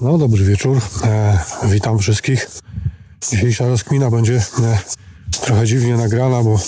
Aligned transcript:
No, 0.00 0.18
dobry 0.18 0.44
wieczór. 0.44 0.80
E, 1.04 1.38
witam 1.64 1.98
wszystkich. 1.98 2.48
Dzisiejsza 3.30 3.68
rozkmina 3.68 4.10
będzie 4.10 4.36
e, 4.36 4.78
trochę 5.40 5.66
dziwnie 5.66 5.96
nagrana, 5.96 6.42
bo 6.42 6.58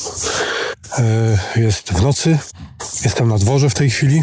e, 0.99 1.61
jest 1.61 1.93
w 1.93 2.03
nocy. 2.03 2.39
Jestem 3.05 3.29
na 3.29 3.39
dworze 3.39 3.71
w 3.71 3.75
tej 3.75 3.91
chwili. 3.91 4.23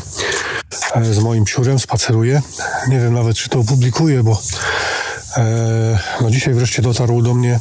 E, 0.96 1.14
z 1.14 1.20
moim 1.20 1.44
psiurem 1.44 1.80
spaceruję. 1.80 2.42
Nie 2.90 3.00
wiem 3.00 3.14
nawet, 3.14 3.38
czy 3.38 3.50
to 3.50 3.60
opublikuję, 3.60 4.24
bo 4.24 4.42
e, 5.38 6.00
no 6.22 6.32
dzisiaj 6.32 6.54
wreszcie 6.54 6.82
dotarł 6.82 7.22
do 7.22 7.34
mnie 7.34 7.60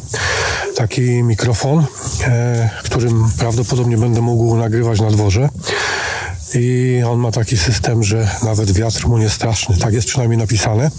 taki 0.77 1.03
mikrofon, 1.23 1.87
e, 2.25 2.71
którym 2.85 3.31
prawdopodobnie 3.39 3.99
będę 3.99 4.21
mógł 4.21 4.57
nagrywać 4.57 5.01
na 5.01 5.11
dworze. 5.11 5.49
I 6.55 7.03
on 7.09 7.19
ma 7.19 7.33
taki 7.33 7.57
system, 7.57 8.03
że 8.03 8.29
nawet 8.43 8.73
wiatr 8.73 9.09
mu 9.09 9.19
nie 9.19 9.31
straszny. 9.31 9.77
Tak 9.77 9.95
jest 9.95 10.09
przynajmniej 10.09 10.39
napisane. 10.39 10.91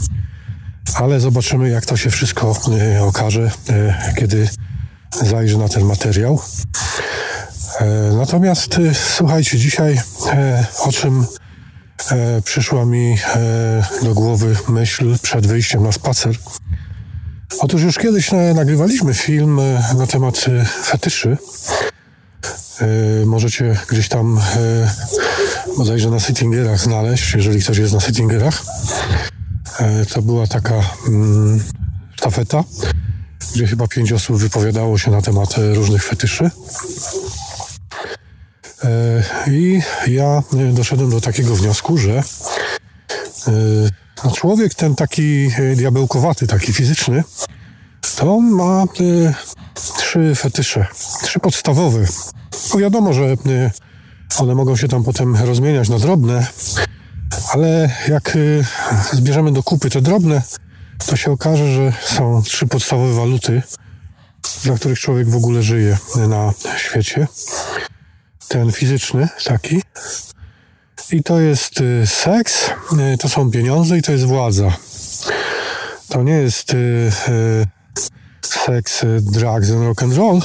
Ale 0.96 1.20
zobaczymy, 1.20 1.70
jak 1.70 1.86
to 1.86 1.98
się 1.98 2.10
wszystko 2.10 2.56
e, 2.96 3.04
okaże, 3.04 3.52
e, 3.70 4.14
kiedy 4.18 4.50
zajrzę 5.24 5.58
na 5.58 5.70
ten 5.70 5.84
materiał. 5.84 6.42
E, 7.80 7.86
natomiast 8.18 8.76
słuchajcie, 9.16 9.58
dzisiaj 9.58 10.02
o 10.84 10.92
czym 10.92 11.26
przyszła 12.44 12.86
mi 12.86 13.18
do 14.04 14.14
głowy 14.14 14.56
myśl 14.70 15.18
przed 15.22 15.48
wyjściem 15.48 15.84
na 15.84 15.92
spacer. 15.92 16.36
Otóż 17.60 17.84
już 17.84 17.98
kiedyś 17.98 18.32
nagrywaliśmy 18.56 19.14
film 19.14 19.62
na 19.98 20.08
temat 20.08 20.46
fetyszy. 20.84 21.38
Możecie 23.26 23.78
gdzieś 23.90 24.10
tam 24.10 24.40
bodajże 25.78 26.10
na 26.10 26.20
Sittingerach 26.20 26.80
znaleźć, 26.80 27.34
jeżeli 27.34 27.60
ktoś 27.60 27.78
jest 27.78 27.94
na 27.94 28.00
Sittingerach. 28.00 28.64
E, 29.80 30.06
to 30.06 30.22
była 30.22 30.48
taka 30.48 30.82
mm, 31.08 31.64
sztafeta, 32.16 32.64
gdzie 33.54 33.68
chyba 33.68 33.88
pięć 33.88 34.12
osób 34.12 34.38
wypowiadało 34.38 34.98
się 34.98 35.12
na 35.12 35.22
temat 35.22 35.58
e, 35.58 35.74
różnych 35.74 36.04
fetyszy. 36.04 36.52
E, 38.84 39.24
I 39.48 39.82
ja 40.08 40.44
doszedłem 40.74 41.10
do 41.10 41.22
takiego 41.22 41.56
wniosku, 41.56 41.98
że 41.98 42.24
no 44.24 44.32
człowiek 44.32 44.74
ten 44.74 44.96
taki 44.96 45.50
diabełkowaty, 45.76 46.48
taki 46.48 46.74
fizyczny, 46.74 47.24
to 48.16 48.40
ma 48.40 48.86
trzy 49.98 50.36
fetysze, 50.36 50.88
trzy 51.24 51.40
podstawowe. 51.40 52.06
No 52.74 52.80
wiadomo, 52.80 53.14
że 53.14 53.36
one 54.38 54.56
mogą 54.56 54.76
się 54.76 54.88
tam 54.88 55.04
potem 55.04 55.36
rozmieniać 55.36 55.90
na 55.90 56.00
drobne, 56.00 56.48
ale 57.54 57.90
jak 58.08 58.36
y, 58.36 58.66
zbierzemy 59.14 59.52
do 59.52 59.64
kupy 59.64 59.90
te 59.90 60.02
drobne, 60.02 60.42
to 61.06 61.16
się 61.16 61.32
okaże, 61.32 61.74
że 61.74 61.94
są 62.16 62.44
trzy 62.44 62.68
podstawowe 62.68 63.14
waluty, 63.14 63.62
dla 64.64 64.76
których 64.76 65.00
człowiek 65.00 65.30
w 65.30 65.36
ogóle 65.36 65.64
żyje 65.64 65.98
na 66.28 66.54
świecie. 66.78 67.28
Ten 68.48 68.72
fizyczny 68.72 69.30
taki. 69.44 69.82
I 71.12 71.24
to 71.24 71.40
jest 71.40 71.82
y, 71.82 72.08
seks, 72.08 72.70
y, 73.14 73.18
to 73.18 73.30
są 73.30 73.52
pieniądze 73.52 73.98
i 73.98 74.02
to 74.02 74.12
jest 74.12 74.26
władza. 74.26 74.72
To 76.10 76.24
nie 76.24 76.34
jest 76.34 76.74
seks, 78.42 79.06
drugs 79.22 79.72
and 79.72 79.84
rock 79.84 80.04
and 80.04 80.14
roll, 80.14 80.42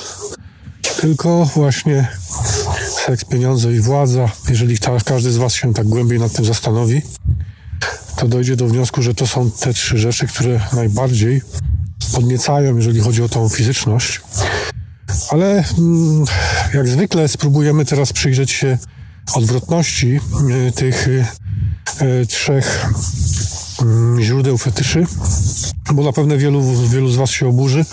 tylko 1.01 1.45
właśnie 1.45 2.09
seks, 2.89 3.25
pieniądze 3.25 3.73
i 3.73 3.81
władza. 3.81 4.29
Jeżeli 4.49 4.79
ta, 4.79 4.99
każdy 5.05 5.33
z 5.33 5.37
Was 5.37 5.55
się 5.55 5.75
tak 5.75 5.87
głębiej 5.87 6.19
nad 6.19 6.33
tym 6.33 6.45
zastanowi, 6.45 7.03
to 8.17 8.29
dojdzie 8.29 8.57
do 8.57 8.67
wniosku, 8.67 9.03
że 9.03 9.15
to 9.15 9.27
są 9.27 9.51
te 9.51 9.75
trzy 9.75 9.99
rzeczy, 9.99 10.27
które 10.27 10.61
najbardziej 10.73 11.43
podniecają, 12.13 12.77
jeżeli 12.77 13.01
chodzi 13.01 13.23
o 13.23 13.29
tą 13.29 13.49
fizyczność. 13.49 14.21
Ale 15.31 15.65
mm, 15.79 16.25
jak 16.75 16.89
zwykle 16.89 17.29
spróbujemy 17.29 17.85
teraz 17.85 18.13
przyjrzeć 18.13 18.51
się 18.51 18.79
odwrotności 19.35 20.21
y, 20.69 20.73
tych 20.73 21.09
y, 21.09 21.25
y, 22.03 22.27
trzech 22.27 22.87
mm, 23.83 24.23
źródeł 24.23 24.59
fetyszy, 24.59 25.07
bo 25.95 26.03
na 26.03 26.13
pewno 26.13 26.39
wielu, 26.39 26.89
wielu 26.89 27.09
z 27.09 27.17
Was 27.17 27.31
się 27.31 27.49
oburzy 27.49 27.85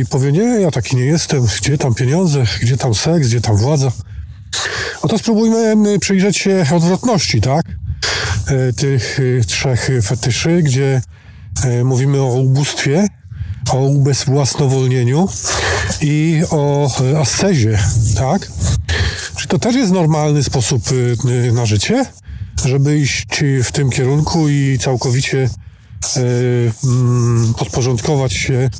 i 0.00 0.06
powie, 0.06 0.32
nie, 0.32 0.42
ja 0.60 0.70
taki 0.70 0.96
nie 0.96 1.04
jestem, 1.04 1.46
gdzie 1.60 1.78
tam 1.78 1.94
pieniądze, 1.94 2.44
gdzie 2.60 2.76
tam 2.76 2.94
seks, 2.94 3.26
gdzie 3.28 3.40
tam 3.40 3.56
władza. 3.56 3.92
Oto 5.02 5.18
spróbujmy 5.18 5.90
y, 5.94 5.98
przyjrzeć 5.98 6.36
się 6.36 6.64
odwrotności, 6.74 7.40
tak? 7.40 7.66
Y, 7.68 8.72
Tych 8.72 9.20
y, 9.20 9.42
trzech 9.46 9.90
fetyszy, 10.02 10.62
gdzie 10.62 11.02
y, 11.64 11.84
mówimy 11.84 12.20
o 12.20 12.34
ubóstwie, 12.34 13.06
o 13.70 13.78
ubezwłasnowolnieniu 13.78 15.28
i 16.00 16.42
o 16.50 16.90
ascezie, 17.20 17.78
tak? 18.16 18.48
Czy 19.36 19.48
to 19.48 19.58
też 19.58 19.74
jest 19.74 19.92
normalny 19.92 20.42
sposób 20.42 20.82
na 21.52 21.66
życie, 21.66 22.04
żeby 22.64 22.98
iść 22.98 23.26
w 23.64 23.72
tym 23.72 23.90
kierunku 23.90 24.48
i 24.48 24.78
całkowicie 24.80 25.48
podporządkować 27.58 28.32
się 28.32 28.70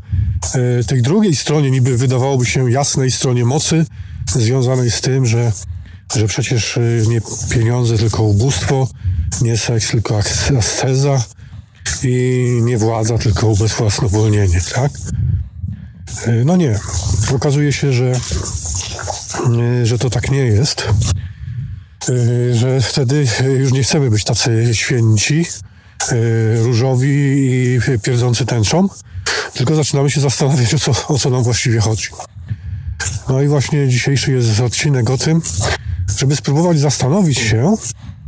y, 0.80 0.84
tej 0.84 1.02
drugiej 1.02 1.36
stronie, 1.36 1.70
niby 1.70 1.96
wydawałoby 1.96 2.46
się 2.46 2.70
jasnej 2.70 3.10
stronie 3.10 3.44
mocy, 3.44 3.86
związanej 4.32 4.90
z 4.90 5.00
tym, 5.00 5.26
że, 5.26 5.52
że 6.16 6.26
przecież 6.26 6.76
y, 6.76 7.04
nie 7.08 7.20
pieniądze, 7.50 7.98
tylko 7.98 8.22
ubóstwo, 8.22 8.88
nie 9.42 9.56
seks, 9.56 9.90
tylko 9.90 10.18
as- 10.18 10.50
asceza 10.58 11.24
i 12.02 12.60
nie 12.62 12.78
władza, 12.78 13.18
tylko 13.18 13.48
ubezwłasnowolnienie, 13.48 14.60
tak? 14.74 14.92
No 16.44 16.56
nie. 16.56 16.78
Okazuje 17.34 17.72
się, 17.72 17.92
że, 17.92 18.12
że 19.82 19.98
to 19.98 20.10
tak 20.10 20.30
nie 20.30 20.38
jest. 20.38 20.88
Że 22.52 22.80
wtedy 22.80 23.26
już 23.58 23.72
nie 23.72 23.82
chcemy 23.82 24.10
być 24.10 24.24
tacy 24.24 24.74
święci, 24.74 25.46
różowi 26.62 27.08
i 27.08 27.80
pierdzący 28.02 28.46
tęczą, 28.46 28.88
tylko 29.54 29.74
zaczynamy 29.74 30.10
się 30.10 30.20
zastanawiać, 30.20 30.74
o 30.74 30.78
co, 30.78 30.92
o 31.08 31.18
co 31.18 31.30
nam 31.30 31.42
właściwie 31.42 31.80
chodzi. 31.80 32.08
No 33.28 33.42
i 33.42 33.48
właśnie 33.48 33.88
dzisiejszy 33.88 34.32
jest 34.32 34.60
odcinek 34.60 35.10
o 35.10 35.18
tym, 35.18 35.42
żeby 36.18 36.36
spróbować 36.36 36.80
zastanowić 36.80 37.38
się, 37.38 37.74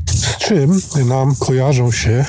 z 0.07 0.37
czym 0.37 0.81
nam 1.07 1.37
kojarzą 1.37 1.93
się 1.93 2.25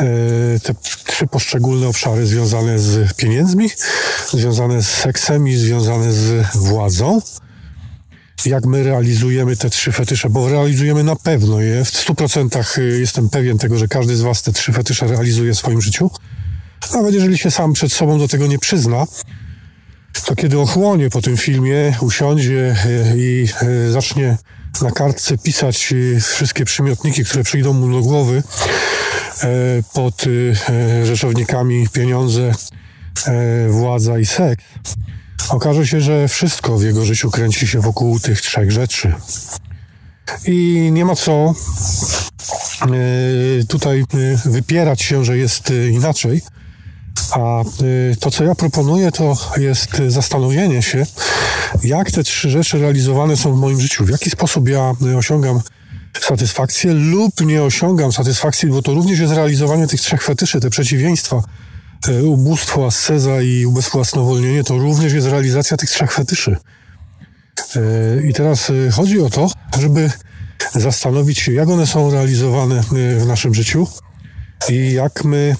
e, 0.00 0.60
te 0.62 0.74
trzy 1.06 1.26
poszczególne 1.26 1.88
obszary 1.88 2.26
związane 2.26 2.78
z 2.78 3.12
pieniędzmi, 3.12 3.70
związane 4.32 4.82
z 4.82 4.88
seksem 4.88 5.48
i 5.48 5.56
związane 5.56 6.12
z 6.12 6.56
władzą. 6.56 7.20
Jak 8.44 8.66
my 8.66 8.82
realizujemy 8.82 9.56
te 9.56 9.70
trzy 9.70 9.92
fetysze, 9.92 10.30
bo 10.30 10.48
realizujemy 10.48 11.04
na 11.04 11.16
pewno 11.16 11.60
je. 11.60 11.84
W 11.84 11.88
100% 11.88 12.80
jestem 12.80 13.30
pewien 13.30 13.58
tego, 13.58 13.78
że 13.78 13.88
każdy 13.88 14.16
z 14.16 14.20
Was 14.20 14.42
te 14.42 14.52
trzy 14.52 14.72
fetysze 14.72 15.06
realizuje 15.06 15.54
w 15.54 15.58
swoim 15.58 15.80
życiu. 15.80 16.10
Nawet 16.94 17.14
jeżeli 17.14 17.38
się 17.38 17.50
sam 17.50 17.72
przed 17.72 17.92
sobą 17.92 18.18
do 18.18 18.28
tego 18.28 18.46
nie 18.46 18.58
przyzna, 18.58 19.06
to 20.26 20.36
kiedy 20.36 20.58
ochłonie 20.58 21.10
po 21.10 21.22
tym 21.22 21.36
filmie, 21.36 21.94
usiądzie 22.00 22.76
e, 22.86 23.16
i 23.16 23.48
e, 23.62 23.90
zacznie 23.90 24.36
na 24.82 24.90
kartce 24.90 25.38
pisać 25.38 25.94
wszystkie 26.20 26.64
przymiotniki, 26.64 27.24
które 27.24 27.44
przyjdą 27.44 27.72
mu 27.72 27.92
do 27.92 28.00
głowy 28.00 28.42
e, 29.42 29.48
pod 29.94 30.24
e, 30.68 31.06
rzeczownikami 31.06 31.88
pieniądze, 31.88 32.52
e, 33.26 33.68
władza 33.68 34.18
i 34.18 34.26
seks, 34.26 34.64
okaże 35.48 35.86
się, 35.86 36.00
że 36.00 36.28
wszystko 36.28 36.78
w 36.78 36.82
jego 36.82 37.04
życiu 37.04 37.30
kręci 37.30 37.66
się 37.66 37.80
wokół 37.80 38.20
tych 38.20 38.40
trzech 38.40 38.72
rzeczy. 38.72 39.14
I 40.46 40.88
nie 40.92 41.04
ma 41.04 41.16
co 41.16 41.32
e, 41.32 41.54
tutaj 43.68 44.00
e, 44.00 44.04
wypierać 44.50 45.02
się, 45.02 45.24
że 45.24 45.38
jest 45.38 45.70
e, 45.70 45.88
inaczej. 45.88 46.42
A 47.30 47.62
y, 47.82 48.16
to, 48.20 48.30
co 48.30 48.44
ja 48.44 48.54
proponuję, 48.54 49.12
to 49.12 49.36
jest 49.56 50.00
y, 50.00 50.10
zastanowienie 50.10 50.82
się, 50.82 51.06
jak 51.84 52.10
te 52.10 52.22
trzy 52.22 52.50
rzeczy 52.50 52.78
realizowane 52.78 53.36
są 53.36 53.52
w 53.52 53.56
moim 53.56 53.80
życiu. 53.80 54.04
W 54.04 54.10
jaki 54.10 54.30
sposób 54.30 54.68
ja 54.68 54.92
y, 55.06 55.16
osiągam 55.16 55.60
satysfakcję 56.20 56.92
lub 56.92 57.40
nie 57.40 57.62
osiągam 57.62 58.12
satysfakcji, 58.12 58.68
bo 58.68 58.82
to 58.82 58.94
również 58.94 59.18
jest 59.18 59.32
realizowanie 59.32 59.86
tych 59.86 60.00
trzech 60.00 60.22
fetyszy, 60.22 60.60
te 60.60 60.70
przeciwieństwa. 60.70 61.42
Y, 62.08 62.26
Ubóstwo, 62.26 62.86
asceza 62.86 63.42
i 63.42 63.66
ubezwłasnowolnienie 63.66 64.64
to 64.64 64.78
również 64.78 65.12
jest 65.12 65.26
realizacja 65.26 65.76
tych 65.76 65.90
trzech 65.90 66.12
fetyszy. 66.12 66.56
Y, 67.76 68.26
I 68.28 68.34
teraz 68.34 68.70
y, 68.70 68.90
chodzi 68.92 69.20
o 69.20 69.30
to, 69.30 69.50
żeby 69.78 70.10
zastanowić 70.74 71.38
się, 71.38 71.52
jak 71.52 71.68
one 71.68 71.86
są 71.86 72.10
realizowane 72.10 72.82
w 73.18 73.26
naszym 73.26 73.54
życiu 73.54 73.86
i 74.68 74.92
jak 74.92 75.24
my 75.24 75.56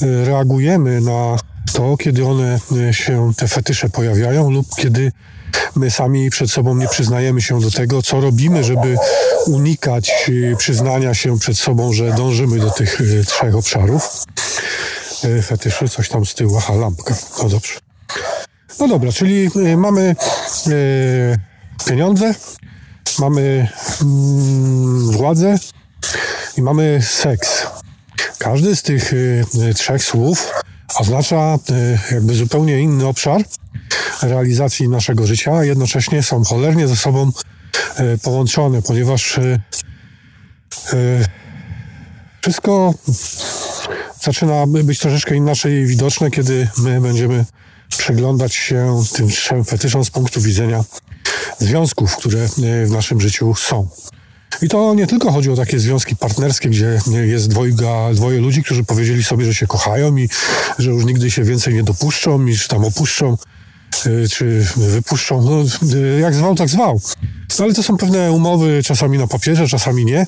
reagujemy 0.00 1.00
na 1.00 1.36
to, 1.72 1.96
kiedy 1.96 2.26
one 2.26 2.60
się, 2.90 3.32
te 3.36 3.48
fetysze 3.48 3.88
pojawiają 3.88 4.50
lub 4.50 4.66
kiedy 4.76 5.12
my 5.76 5.90
sami 5.90 6.30
przed 6.30 6.50
sobą 6.50 6.74
nie 6.74 6.88
przyznajemy 6.88 7.42
się 7.42 7.60
do 7.60 7.70
tego, 7.70 8.02
co 8.02 8.20
robimy, 8.20 8.64
żeby 8.64 8.96
unikać 9.46 10.30
przyznania 10.56 11.14
się 11.14 11.38
przed 11.38 11.58
sobą, 11.58 11.92
że 11.92 12.12
dążymy 12.12 12.58
do 12.58 12.70
tych 12.70 12.98
trzech 13.26 13.54
obszarów. 13.54 14.24
Fetyszy, 15.42 15.88
coś 15.88 16.08
tam 16.08 16.26
z 16.26 16.34
tyłu, 16.34 16.56
aha, 16.58 16.74
lampka, 16.74 17.14
no 17.42 17.48
dobrze. 17.48 17.72
No 18.80 18.88
dobra, 18.88 19.12
czyli 19.12 19.50
mamy 19.76 20.16
pieniądze, 21.86 22.34
mamy 23.18 23.68
mm, 24.02 25.10
władzę 25.10 25.58
i 26.56 26.62
mamy 26.62 27.02
seks. 27.02 27.66
Każdy 28.38 28.76
z 28.76 28.82
tych 28.82 29.12
trzech 29.74 30.04
słów 30.04 30.52
oznacza 30.98 31.58
jakby 32.12 32.34
zupełnie 32.34 32.80
inny 32.80 33.06
obszar 33.06 33.44
realizacji 34.22 34.88
naszego 34.88 35.26
życia, 35.26 35.52
a 35.56 35.64
jednocześnie 35.64 36.22
są 36.22 36.44
cholernie 36.44 36.88
ze 36.88 36.96
sobą 36.96 37.32
e, 37.96 38.18
połączone, 38.18 38.82
ponieważ 38.82 39.38
e, 39.38 39.42
e, 40.92 40.98
wszystko 42.42 42.94
zaczyna 44.22 44.66
być 44.66 44.98
troszeczkę 44.98 45.36
inaczej 45.36 45.86
widoczne, 45.86 46.30
kiedy 46.30 46.68
my 46.78 47.00
będziemy 47.00 47.44
przyglądać 47.98 48.54
się 48.54 49.02
tym 49.12 49.28
trzem 49.28 49.64
fetyszom 49.64 50.04
z 50.04 50.10
punktu 50.10 50.40
widzenia 50.40 50.84
związków, 51.58 52.16
które 52.16 52.48
w 52.86 52.90
naszym 52.90 53.20
życiu 53.20 53.54
są. 53.54 53.88
I 54.62 54.68
to 54.68 54.94
nie 54.94 55.06
tylko 55.06 55.32
chodzi 55.32 55.50
o 55.50 55.56
takie 55.56 55.78
związki 55.78 56.16
partnerskie, 56.16 56.68
gdzie 56.68 56.98
jest 57.22 57.48
dwojga, 57.48 58.14
dwoje 58.14 58.40
ludzi, 58.40 58.62
którzy 58.62 58.84
powiedzieli 58.84 59.24
sobie, 59.24 59.44
że 59.44 59.54
się 59.54 59.66
kochają 59.66 60.16
i 60.16 60.28
że 60.78 60.90
już 60.90 61.04
nigdy 61.04 61.30
się 61.30 61.44
więcej 61.44 61.74
nie 61.74 61.82
dopuszczą 61.82 62.46
i 62.46 62.54
że 62.54 62.68
tam 62.68 62.84
opuszczą 62.84 63.36
czy 64.30 64.66
wypuszczą, 64.76 65.42
no, 65.42 65.62
y, 65.94 66.20
jak 66.20 66.34
zwał, 66.34 66.54
tak 66.54 66.68
zwał. 66.68 67.00
No, 67.58 67.64
ale 67.64 67.74
to 67.74 67.82
są 67.82 67.96
pewne 67.96 68.32
umowy, 68.32 68.82
czasami 68.82 69.18
na 69.18 69.26
papierze, 69.26 69.68
czasami 69.68 70.04
nie, 70.04 70.26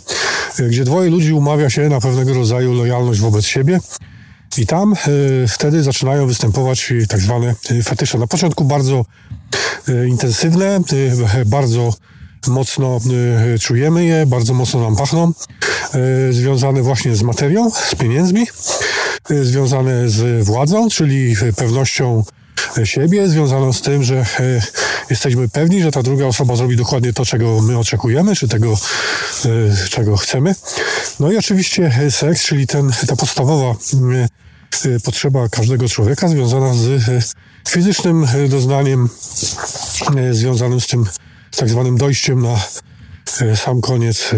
y, 0.60 0.68
gdzie 0.68 0.84
dwoje 0.84 1.10
ludzi 1.10 1.32
umawia 1.32 1.70
się 1.70 1.88
na 1.88 2.00
pewnego 2.00 2.34
rodzaju 2.34 2.74
lojalność 2.74 3.20
wobec 3.20 3.44
siebie. 3.46 3.80
I 4.58 4.66
tam 4.66 4.92
y, 4.92 5.48
wtedy 5.48 5.82
zaczynają 5.82 6.26
występować 6.26 6.92
tak 7.08 7.20
zwane 7.20 7.54
fetysze. 7.84 8.18
Na 8.18 8.26
początku 8.26 8.64
bardzo 8.64 9.04
y, 9.88 10.08
intensywne, 10.08 10.80
y, 11.40 11.44
bardzo 11.46 11.94
mocno 12.46 13.00
czujemy 13.60 14.04
je, 14.04 14.26
bardzo 14.26 14.54
mocno 14.54 14.80
nam 14.80 14.96
pachną, 14.96 15.32
związane 16.30 16.82
właśnie 16.82 17.16
z 17.16 17.22
materią, 17.22 17.70
z 17.70 17.94
pieniędzmi, 17.94 18.46
związane 19.42 20.08
z 20.08 20.44
władzą, 20.44 20.88
czyli 20.88 21.34
pewnością 21.56 22.24
siebie, 22.84 23.28
związaną 23.28 23.72
z 23.72 23.80
tym, 23.80 24.02
że 24.02 24.16
e, 24.16 24.24
jesteśmy 25.10 25.48
pewni, 25.48 25.82
że 25.82 25.90
ta 25.90 26.02
druga 26.02 26.26
osoba 26.26 26.56
zrobi 26.56 26.76
dokładnie 26.76 27.12
to, 27.12 27.24
czego 27.24 27.62
my 27.62 27.78
oczekujemy, 27.78 28.36
czy 28.36 28.48
tego, 28.48 28.78
e, 29.44 29.88
czego 29.88 30.16
chcemy. 30.16 30.54
No 31.20 31.32
i 31.32 31.36
oczywiście 31.36 32.10
seks, 32.10 32.44
czyli 32.44 32.66
ten, 32.66 32.92
ta 33.06 33.16
podstawowa 33.16 33.74
e, 34.84 35.00
potrzeba 35.00 35.48
każdego 35.48 35.88
człowieka 35.88 36.28
związana 36.28 36.74
z 36.74 37.34
fizycznym 37.68 38.26
doznaniem, 38.48 39.08
związanym 40.30 40.80
z 40.80 40.86
tym 40.86 41.06
tak 41.56 41.68
zwanym 41.68 41.96
dojściem 41.96 42.42
na 42.42 42.60
sam 43.56 43.80
koniec 43.80 44.30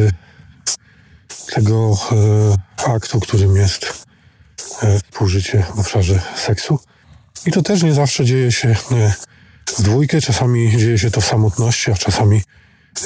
tego 1.55 1.99
aktu, 2.77 3.21
którym 3.21 3.57
jest 3.57 4.07
współżycie 5.11 5.67
w 5.75 5.79
obszarze 5.79 6.23
seksu. 6.37 6.79
I 7.47 7.53
to 7.53 7.63
też 7.63 7.83
nie 7.83 7.95
zawsze 7.95 8.25
dzieje 8.25 8.53
się 8.53 8.75
w 9.67 9.83
dwójkę, 9.83 10.21
czasami 10.21 10.79
dzieje 10.79 10.99
się 10.99 11.11
to 11.11 11.21
w 11.21 11.25
samotności, 11.25 11.91
a 11.91 11.95
czasami 11.95 12.43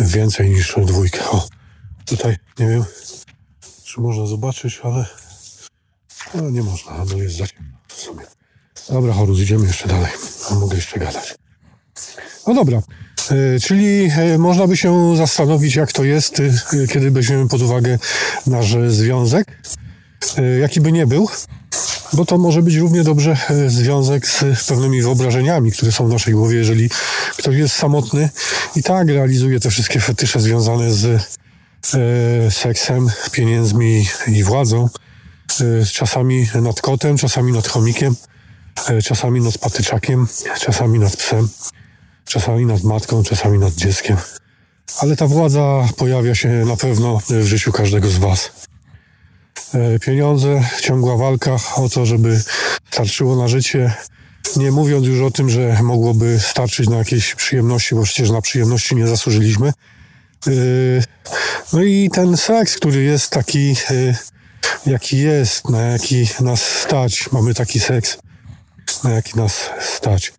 więcej 0.01 0.51
niż 0.51 0.77
dwójkę. 0.87 1.31
O, 1.31 1.49
tutaj 2.05 2.37
nie 2.59 2.67
wiem, 2.67 2.85
czy 3.85 4.01
można 4.01 4.27
zobaczyć, 4.27 4.81
ale 4.83 5.07
no, 6.35 6.51
nie 6.51 6.63
można, 6.63 7.05
bo 7.07 7.17
jest 7.17 7.37
za 7.37 7.47
ciemno 7.47 7.79
w 7.89 8.01
sumie. 8.01 8.23
Dobra, 8.89 9.13
Horus, 9.13 9.41
idziemy 9.41 9.67
jeszcze 9.67 9.89
dalej. 9.89 10.13
Mogę 10.51 10.77
jeszcze 10.77 10.99
gadać. 10.99 11.35
No 12.47 12.55
dobra, 12.55 12.83
e, 13.31 13.61
czyli 13.61 14.11
e, 14.19 14.39
można 14.39 14.67
by 14.67 14.77
się 14.77 15.17
zastanowić, 15.17 15.77
jak 15.77 15.93
to 15.93 16.05
jest, 16.05 16.41
e, 16.41 16.87
kiedy 16.87 17.11
weźmiemy 17.11 17.49
pod 17.49 17.63
uwagę 17.63 17.99
nasz 18.47 18.77
związek, 18.89 19.63
jaki 20.61 20.81
by 20.81 20.93
nie 20.93 21.07
był, 21.07 21.29
bo 22.13 22.25
to 22.25 22.39
może 22.39 22.63
być 22.63 22.75
równie 22.75 23.05
dobrze 23.05 23.37
e, 23.51 23.71
związek 23.71 24.27
z 24.27 24.65
pewnymi 24.69 25.03
wyobrażeniami, 25.03 25.73
które 25.73 25.93
są 25.93 26.07
w 26.07 26.13
naszej 26.13 26.35
głowie, 26.35 26.57
jeżeli 26.57 26.91
ktoś 27.37 27.57
jest 27.57 27.75
samotny 27.75 28.31
i 28.77 28.83
tak 28.83 29.09
realizuje 29.09 29.61
te 29.61 29.71
wszystkie 29.71 30.01
fetysze 30.01 30.41
związane 30.41 30.93
z 30.93 31.05
e, 31.95 32.51
seksem, 32.51 33.11
pieniędzmi 33.33 34.07
i 34.27 34.45
władzą. 34.45 34.89
E, 35.61 35.87
czasami 35.87 36.49
nad 36.63 36.81
kotem, 36.81 37.17
czasami 37.17 37.53
nad 37.53 37.69
chomikiem, 37.69 38.15
e, 38.89 39.03
czasami 39.03 39.41
nad 39.41 39.59
patyczakiem, 39.59 40.27
czasami 40.61 40.99
nad 40.99 41.17
psem, 41.17 41.49
czasami 42.25 42.67
nad 42.67 42.83
matką, 42.83 43.23
czasami 43.23 43.59
nad 43.59 43.75
dzieckiem. 43.75 44.17
Ale 44.99 45.17
ta 45.17 45.27
władza 45.27 45.89
pojawia 45.97 46.35
się 46.35 46.49
na 46.49 46.77
pewno 46.77 47.21
w 47.31 47.45
życiu 47.45 47.73
każdego 47.73 48.09
z 48.09 48.19
Was. 48.19 48.68
E, 49.75 49.99
pieniądze, 49.99 50.65
ciągła 50.81 51.17
walka 51.17 51.57
o 51.77 51.89
to, 51.89 52.07
żeby 52.07 52.43
starczyło 52.91 53.37
na 53.37 53.49
życie. 53.49 53.95
Nie 54.57 54.71
mówiąc 54.71 55.07
już 55.07 55.21
o 55.21 55.31
tym, 55.31 55.51
że 55.51 55.83
mogłoby 55.83 56.41
starczyć 56.41 56.89
na 56.89 56.97
jakieś 56.97 57.35
przyjemności, 57.35 57.95
bo 57.95 58.03
przecież 58.03 58.31
na 58.31 58.41
przyjemności 58.41 58.97
nie 58.97 59.07
zasłużyliśmy. 59.07 59.69
E, 59.69 60.51
no 61.73 61.83
i 61.83 62.11
ten 62.13 62.37
seks, 62.37 62.77
który 62.77 63.03
jest 63.03 63.31
taki, 63.31 63.77
e, 63.91 64.15
jaki 64.87 65.19
jest, 65.19 65.69
na 65.69 65.81
jaki 65.81 66.29
nas 66.41 66.63
stać. 66.63 67.33
Mamy 67.33 67.55
taki 67.55 67.81
seks, 67.81 68.19
na 69.05 69.11
jaki 69.11 69.39
nas 69.39 69.71
stać. 69.97 70.33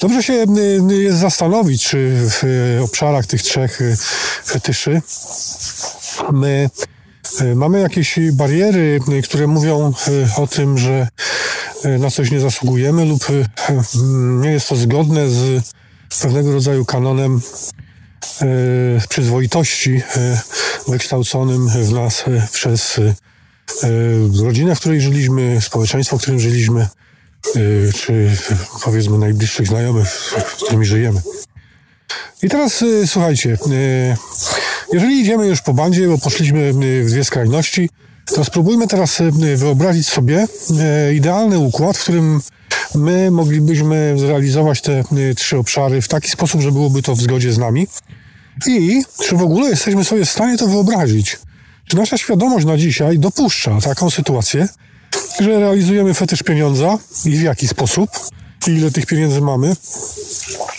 Dobrze 0.00 0.22
się 0.22 0.46
jest 0.88 1.18
zastanowić, 1.18 1.84
czy 1.84 2.12
w 2.30 2.78
obszarach 2.84 3.26
tych 3.26 3.42
trzech 3.42 3.80
fetyszy 4.44 5.02
my 6.32 6.70
mamy 7.54 7.80
jakieś 7.80 8.18
bariery, 8.32 9.00
e, 9.18 9.22
które 9.22 9.46
mówią 9.46 9.92
e, 10.08 10.42
o 10.42 10.46
tym, 10.46 10.78
że 10.78 11.08
na 11.98 12.10
coś 12.10 12.30
nie 12.30 12.40
zasługujemy 12.40 13.04
lub 13.04 13.26
nie 14.40 14.50
jest 14.50 14.68
to 14.68 14.76
zgodne 14.76 15.28
z 15.28 15.62
pewnego 16.22 16.52
rodzaju 16.52 16.84
kanonem 16.84 17.40
przyzwoitości 19.08 20.02
wykształconym 20.88 21.68
w 21.68 21.92
nas 21.92 22.24
przez 22.52 23.00
rodzinę, 24.42 24.74
w 24.74 24.80
której 24.80 25.00
żyliśmy, 25.00 25.60
społeczeństwo, 25.60 26.18
w 26.18 26.22
którym 26.22 26.40
żyliśmy, 26.40 26.88
czy 27.94 28.36
powiedzmy 28.84 29.18
najbliższych 29.18 29.66
znajomych, 29.66 30.08
z 30.08 30.64
którymi 30.64 30.86
żyjemy. 30.86 31.22
I 32.42 32.48
teraz 32.48 32.84
słuchajcie, 33.06 33.58
jeżeli 34.92 35.20
idziemy 35.20 35.46
już 35.46 35.62
po 35.62 35.74
bandzie, 35.74 36.08
bo 36.08 36.18
poszliśmy 36.18 36.60
y, 36.60 37.04
w 37.04 37.10
dwie 37.10 37.24
skrajności, 37.24 37.90
to 38.34 38.44
spróbujmy 38.44 38.86
teraz 38.86 39.20
y, 39.20 39.56
wyobrazić 39.56 40.08
sobie 40.08 40.46
y, 41.10 41.14
idealny 41.14 41.58
układ, 41.58 41.98
w 41.98 42.02
którym 42.02 42.40
my 42.94 43.30
moglibyśmy 43.30 44.14
zrealizować 44.16 44.82
te 44.82 45.04
trzy 45.36 45.58
obszary 45.58 46.02
w 46.02 46.08
taki 46.08 46.30
sposób, 46.30 46.60
że 46.60 46.72
byłoby 46.72 47.02
to 47.02 47.14
w 47.14 47.20
zgodzie 47.20 47.52
z 47.52 47.58
nami. 47.58 47.86
I 48.66 49.02
czy 49.24 49.36
w 49.36 49.42
ogóle 49.42 49.70
jesteśmy 49.70 50.04
sobie 50.04 50.24
w 50.24 50.30
stanie 50.30 50.58
to 50.58 50.66
wyobrazić? 50.66 51.38
Czy 51.84 51.96
nasza 51.96 52.18
świadomość 52.18 52.66
na 52.66 52.76
dzisiaj 52.76 53.18
dopuszcza 53.18 53.80
taką 53.80 54.10
sytuację, 54.10 54.68
że 55.40 55.60
realizujemy 55.60 56.14
fetysz 56.14 56.42
pieniądza 56.42 56.98
i 57.24 57.30
w 57.30 57.42
jaki 57.42 57.68
sposób, 57.68 58.10
i 58.66 58.70
ile 58.70 58.90
tych 58.90 59.06
pieniędzy 59.06 59.40
mamy, 59.40 59.76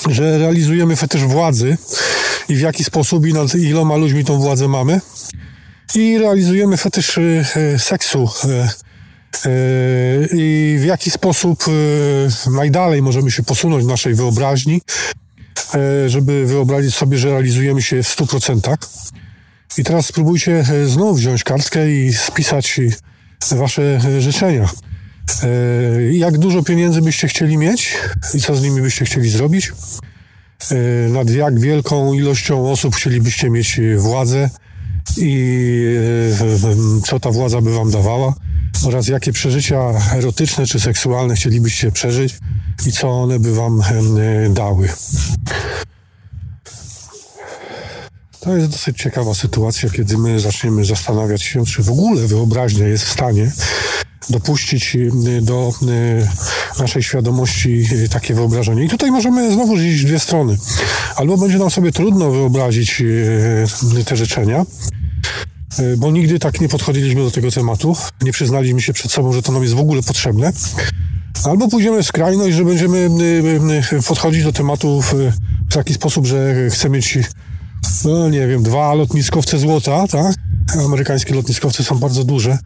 że 0.10 0.38
realizujemy 0.38 0.96
fetysz 0.96 1.24
władzy 1.24 1.78
i 2.50 2.56
w 2.56 2.60
jaki 2.60 2.84
sposób 2.84 3.28
i 3.28 3.34
nad 3.34 3.56
iloma 3.56 3.96
ludźmi 3.96 4.26
tą 4.26 4.40
władzę 4.40 4.68
mamy. 4.68 5.02
I 5.96 6.18
realizujemy 6.18 6.78
fetysz 6.78 7.18
y, 7.18 7.46
seksu 7.78 8.30
y, 9.46 9.50
y, 9.50 10.30
i 10.34 10.78
w 10.80 10.86
jaki 10.86 11.12
sposób 11.12 11.66
najdalej 12.52 13.02
możemy 13.02 13.32
się 13.32 13.44
posunąć 13.44 13.84
w 13.84 13.88
naszej 13.88 14.16
wyobraźni, 14.16 14.82
żeby 16.08 16.46
wyobrazić 16.46 16.96
sobie, 16.96 17.18
że 17.18 17.30
realizujemy 17.30 17.82
się 17.82 18.04
w 18.04 18.08
100%. 18.08 18.78
I 19.78 19.84
teraz 19.84 20.06
spróbujcie 20.06 20.66
znów 20.86 21.18
wziąć 21.18 21.44
kartkę 21.44 21.92
i 21.92 22.14
spisać 22.14 22.80
wasze 23.52 24.00
życzenia. 24.20 24.70
Jak 26.12 26.38
dużo 26.38 26.64
pieniędzy 26.64 27.02
byście 27.02 27.28
chcieli 27.28 27.58
mieć 27.58 27.98
i 28.34 28.42
co 28.42 28.56
z 28.56 28.62
nimi 28.62 28.82
byście 28.82 29.06
chcieli 29.06 29.30
zrobić? 29.30 29.72
E, 30.72 31.10
nad 31.10 31.30
jak 31.30 31.60
wielką 31.60 32.14
ilością 32.14 32.72
osób 32.72 32.96
chcielibyście 32.96 33.50
mieć 33.50 33.80
e, 33.80 33.98
władzę 33.98 34.50
i 35.18 35.66
e, 37.02 37.02
co 37.02 37.20
ta 37.20 37.32
władza 37.32 37.62
by 37.62 37.74
wam 37.74 37.92
dawała 37.92 38.34
oraz 38.86 39.08
jakie 39.08 39.34
przeżycia 39.34 39.80
erotyczne 40.14 40.66
czy 40.66 40.80
seksualne 40.80 41.36
chcielibyście 41.36 41.92
przeżyć 41.92 42.38
i 42.88 42.92
co 42.92 43.10
one 43.10 43.40
by 43.40 43.56
wam 43.56 43.84
dały. 44.50 44.90
To 48.40 48.58
jest 48.58 48.70
dosyć 48.70 48.98
ciekawa 48.98 49.34
sytuacja, 49.34 49.90
kiedy 49.90 50.18
my 50.18 50.40
zaczniemy 50.40 50.86
zastanawiać 50.86 51.44
się, 51.44 51.66
czy 51.66 51.84
w 51.84 51.90
ogóle 51.90 52.28
wyobraźnia 52.28 52.88
jest 52.88 53.04
w 53.06 53.12
stanie 53.12 53.52
dopuścić 54.30 54.96
y, 54.96 55.42
do 55.42 55.74
y, 55.82 56.80
naszej 56.80 57.04
świadomości 57.04 57.86
y, 57.92 58.10
takie 58.10 58.34
wyobrażenie. 58.34 58.84
I 58.84 58.90
tutaj 58.90 59.12
możemy 59.12 59.54
znowu 59.54 59.76
w 59.76 59.80
dwie 59.80 60.20
strony. 60.20 60.58
Albo 61.16 61.38
będzie 61.38 61.58
nam 61.58 61.70
sobie 61.70 61.92
trudno 61.92 62.32
wyobrazić 62.32 63.04
te 64.06 64.18
życzenia, 64.18 64.66
bo 65.98 66.12
nigdy 66.12 66.40
tak 66.40 66.62
nie 66.62 66.70
podchodziliśmy 66.70 67.24
do 67.24 67.32
tego 67.32 67.52
tematu, 67.52 67.96
nie 68.22 68.32
przyznaliśmy 68.32 68.82
się 68.82 68.94
przed 68.94 69.12
sobą, 69.12 69.34
że 69.34 69.42
to 69.42 69.52
nam 69.52 69.62
jest 69.62 69.76
w 69.76 69.80
ogóle 69.80 70.04
potrzebne. 70.04 70.54
Albo 71.44 71.68
pójdziemy 71.68 72.04
w 72.04 72.06
skrajność, 72.06 72.58
że 72.58 72.66
będziemy 72.66 73.10
podchodzić 74.08 74.44
do 74.44 74.52
tematu 74.52 75.02
w 75.02 75.14
taki 75.74 75.94
sposób, 75.94 76.26
że 76.26 76.56
chcemy 76.70 76.96
mieć 76.96 77.18
no 78.06 78.30
nie 78.30 78.48
wiem, 78.48 78.64
dwa 78.64 78.94
lotniskowce 78.94 79.60
złota, 79.60 80.08
tak? 80.08 80.36
Amerykańskie 80.86 81.36
lotniskowce 81.36 81.84
są 81.84 81.98
bardzo 81.98 82.24
duże. 82.24 82.58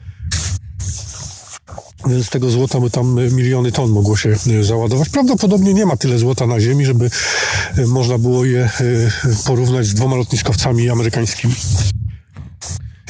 Z 2.23 2.29
tego 2.29 2.49
złota 2.49 2.79
by 2.79 2.89
tam 2.89 3.19
miliony 3.31 3.71
ton 3.71 3.91
mogło 3.91 4.17
się 4.17 4.29
e, 4.59 4.63
załadować. 4.63 5.09
Prawdopodobnie 5.09 5.73
nie 5.73 5.85
ma 5.85 5.97
tyle 5.97 6.19
złota 6.19 6.47
na 6.47 6.59
Ziemi, 6.59 6.85
żeby 6.85 7.09
e, 7.77 7.87
można 7.87 8.17
było 8.17 8.45
je 8.45 8.63
e, 8.63 8.69
porównać 9.45 9.85
z 9.85 9.93
dwoma 9.93 10.15
lotniskowcami 10.15 10.89
amerykańskimi. 10.89 11.53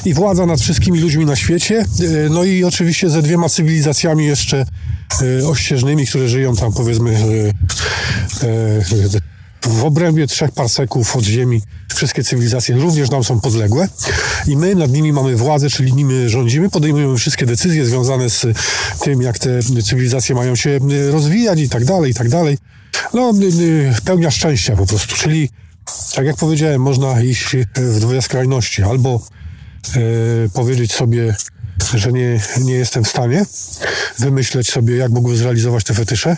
I 0.04 0.14
władza 0.14 0.46
nad 0.46 0.60
wszystkimi 0.60 1.00
ludźmi 1.00 1.26
na 1.26 1.36
świecie, 1.36 1.84
no 2.30 2.44
i 2.44 2.64
oczywiście 2.64 3.10
ze 3.10 3.22
dwiema 3.22 3.48
cywilizacjami 3.48 4.26
jeszcze 4.26 4.66
ościeżnymi, 5.46 6.06
które 6.06 6.28
żyją 6.28 6.56
tam 6.56 6.72
powiedzmy 6.72 7.14
w 9.66 9.84
obrębie 9.84 10.26
trzech 10.26 10.50
parseków 10.50 11.16
od 11.16 11.24
Ziemi 11.24 11.62
wszystkie 11.94 12.24
cywilizacje 12.24 12.76
również 12.76 13.10
nam 13.10 13.24
są 13.24 13.40
podległe 13.40 13.88
i 14.46 14.56
my 14.56 14.74
nad 14.74 14.90
nimi 14.90 15.12
mamy 15.12 15.36
władzę, 15.36 15.70
czyli 15.70 15.92
nimi 15.92 16.28
rządzimy, 16.28 16.70
podejmujemy 16.70 17.16
wszystkie 17.16 17.46
decyzje 17.46 17.86
związane 17.86 18.30
z 18.30 18.46
tym, 19.00 19.22
jak 19.22 19.38
te 19.38 19.62
cywilizacje 19.62 20.34
mają 20.34 20.56
się 20.56 20.78
rozwijać 21.10 21.60
i 21.60 21.68
tak 21.68 21.84
dalej, 21.84 22.10
i 22.10 22.14
tak 22.14 22.28
dalej. 22.28 22.58
No, 23.14 23.32
pełnia 24.04 24.30
szczęścia 24.30 24.76
po 24.76 24.86
prostu, 24.86 25.16
czyli 25.16 25.48
tak 26.14 26.26
jak 26.26 26.36
powiedziałem, 26.36 26.80
można 26.80 27.22
iść 27.22 27.56
w 27.76 28.00
dwie 28.00 28.22
skrajności. 28.22 28.82
Albo 28.82 29.20
e, 29.96 30.00
powiedzieć 30.48 30.92
sobie, 30.92 31.36
że 31.94 32.12
nie, 32.12 32.40
nie 32.60 32.74
jestem 32.74 33.04
w 33.04 33.08
stanie 33.08 33.46
wymyśleć 34.18 34.70
sobie, 34.70 34.96
jak 34.96 35.10
mógłbym 35.10 35.36
zrealizować 35.36 35.84
te 35.84 35.94
fetysze, 35.94 36.36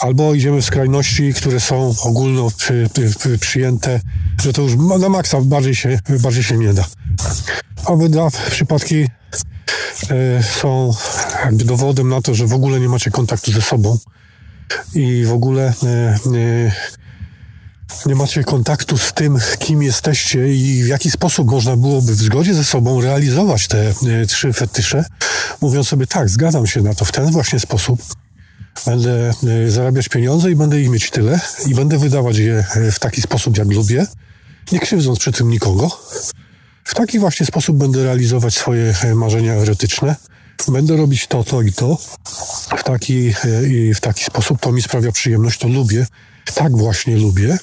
albo 0.00 0.34
idziemy 0.34 0.62
w 0.62 0.64
skrajności, 0.64 1.34
które 1.34 1.60
są 1.60 1.94
ogólno 2.02 2.50
przy, 2.56 2.90
przy, 3.18 3.38
przyjęte, 3.38 4.00
że 4.42 4.52
to 4.52 4.62
już 4.62 4.72
na 5.00 5.08
maksa 5.08 5.40
bardziej 5.40 5.74
się, 5.74 5.98
bardziej 6.20 6.42
się 6.42 6.58
nie 6.58 6.74
da. 6.74 6.84
Obydwa 7.84 8.28
przypadki 8.50 9.08
e, 10.10 10.42
są 10.42 10.94
jakby 11.44 11.64
dowodem 11.64 12.08
na 12.08 12.22
to, 12.22 12.34
że 12.34 12.46
w 12.46 12.52
ogóle 12.52 12.80
nie 12.80 12.88
macie 12.88 13.10
kontaktu 13.10 13.52
ze 13.52 13.62
sobą 13.62 13.98
i 14.94 15.24
w 15.24 15.32
ogóle 15.32 15.72
e, 15.82 16.18
nie 18.06 18.14
macie 18.14 18.44
kontaktu 18.44 18.98
z 18.98 19.12
tym, 19.12 19.38
kim 19.58 19.82
jesteście 19.82 20.54
i 20.54 20.82
w 20.82 20.86
jaki 20.86 21.10
sposób 21.10 21.50
można 21.50 21.76
byłoby 21.76 22.14
w 22.14 22.22
zgodzie 22.22 22.54
ze 22.54 22.64
sobą 22.64 23.00
realizować 23.00 23.68
te 23.68 23.88
e, 23.88 24.26
trzy 24.26 24.52
fetysze, 24.52 25.04
mówiąc 25.60 25.88
sobie 25.88 26.06
tak, 26.06 26.28
zgadzam 26.28 26.66
się 26.66 26.82
na 26.82 26.94
to 26.94 27.04
w 27.04 27.12
ten 27.12 27.30
właśnie 27.30 27.60
sposób 27.60 28.02
Będę 28.86 29.32
e, 29.66 29.70
zarabiać 29.70 30.08
pieniądze 30.08 30.50
i 30.50 30.56
będę 30.56 30.80
ich 30.80 30.90
mieć 30.90 31.10
tyle 31.10 31.40
i 31.66 31.74
będę 31.74 31.98
wydawać 31.98 32.38
je 32.38 32.64
e, 32.74 32.92
w 32.92 32.98
taki 32.98 33.22
sposób, 33.22 33.58
jak 33.58 33.68
lubię, 33.68 34.06
nie 34.72 34.78
krzywdząc 34.78 35.18
przy 35.18 35.32
tym 35.32 35.50
nikogo. 35.50 36.00
W 36.84 36.94
taki 36.94 37.18
właśnie 37.18 37.46
sposób 37.46 37.76
będę 37.76 38.04
realizować 38.04 38.54
swoje 38.54 38.94
e, 39.02 39.14
marzenia 39.14 39.52
erotyczne. 39.52 40.16
Będę 40.68 40.96
robić 40.96 41.26
to, 41.26 41.44
to 41.44 41.62
i 41.62 41.72
to. 41.72 41.98
W 42.78 42.84
taki, 42.84 43.34
i 43.68 43.94
w 43.94 44.00
taki 44.00 44.24
sposób 44.24 44.60
to 44.60 44.72
mi 44.72 44.82
sprawia 44.82 45.12
przyjemność, 45.12 45.60
to 45.60 45.68
lubię. 45.68 46.06
Tak 46.54 46.76
właśnie 46.76 47.16
lubię. 47.16 47.58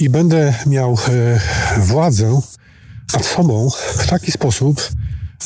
I 0.00 0.08
będę 0.08 0.54
miał 0.66 0.98
władzę 1.78 2.40
nad 3.12 3.26
sobą 3.26 3.70
w 3.96 4.06
taki 4.06 4.32
sposób, 4.32 4.88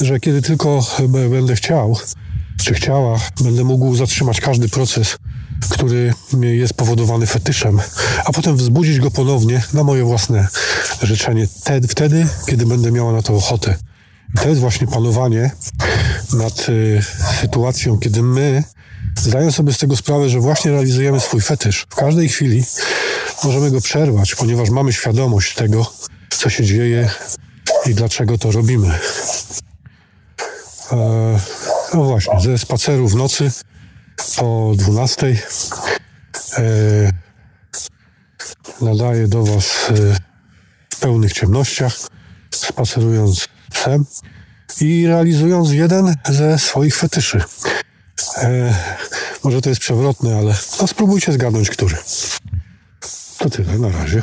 że 0.00 0.20
kiedy 0.20 0.42
tylko 0.42 0.86
będę 1.28 1.56
chciał, 1.56 1.96
czy 2.64 2.74
chciała, 2.74 3.18
będę 3.40 3.64
mógł 3.64 3.96
zatrzymać 3.96 4.40
każdy 4.40 4.68
proces, 4.68 5.18
który 5.70 6.14
jest 6.42 6.74
powodowany 6.74 7.26
fetyszem, 7.26 7.80
a 8.24 8.32
potem 8.32 8.56
wzbudzić 8.56 9.00
go 9.00 9.10
ponownie 9.10 9.62
na 9.72 9.84
moje 9.84 10.04
własne 10.04 10.48
życzenie. 11.02 11.48
Te, 11.64 11.80
wtedy, 11.80 12.26
kiedy 12.46 12.66
będę 12.66 12.92
miała 12.92 13.12
na 13.12 13.22
to 13.22 13.34
ochotę. 13.34 13.76
To 14.42 14.48
jest 14.48 14.60
właśnie 14.60 14.86
panowanie 14.86 15.50
nad 16.32 16.68
y, 16.68 17.02
sytuacją, 17.40 17.98
kiedy 17.98 18.22
my, 18.22 18.64
zdając 19.18 19.54
sobie 19.54 19.72
z 19.72 19.78
tego 19.78 19.96
sprawę, 19.96 20.28
że 20.28 20.40
właśnie 20.40 20.70
realizujemy 20.70 21.20
swój 21.20 21.40
fetysz, 21.40 21.86
w 21.90 21.94
każdej 21.94 22.28
chwili 22.28 22.64
możemy 23.44 23.70
go 23.70 23.80
przerwać, 23.80 24.34
ponieważ 24.34 24.70
mamy 24.70 24.92
świadomość 24.92 25.54
tego, 25.54 25.92
co 26.30 26.50
się 26.50 26.64
dzieje 26.64 27.10
i 27.86 27.94
dlaczego 27.94 28.38
to 28.38 28.50
robimy. 28.50 28.98
E, 30.92 31.38
no 31.94 32.04
właśnie, 32.04 32.40
ze 32.40 32.58
spaceru 32.58 33.08
w 33.08 33.14
nocy 33.14 33.50
po 34.36 34.72
12 34.76 35.26
e, 35.26 37.12
nadaję 38.80 39.28
do 39.28 39.44
Was 39.44 39.90
e, 39.90 39.94
w 40.90 41.00
pełnych 41.00 41.32
ciemnościach, 41.32 41.96
spacerując 42.50 43.48
psem 43.72 44.04
i 44.80 45.06
realizując 45.06 45.70
jeden 45.70 46.14
ze 46.28 46.58
swoich 46.58 46.96
fetyszy. 46.96 47.42
E, 48.36 48.74
może 49.44 49.60
to 49.60 49.68
jest 49.68 49.80
przewrotne, 49.80 50.36
ale 50.36 50.54
no 50.80 50.86
spróbujcie 50.86 51.32
zgadnąć, 51.32 51.70
który. 51.70 51.96
To 53.38 53.50
tyle, 53.50 53.78
na 53.78 53.88
razie. 53.88 54.22